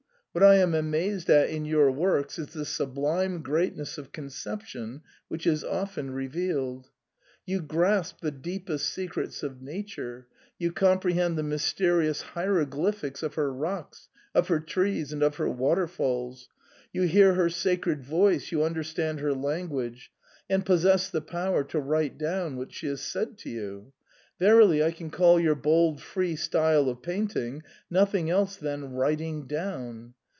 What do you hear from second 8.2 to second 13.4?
the deepest secrets of Nature: you comprehend the mysterious hieroglyphics of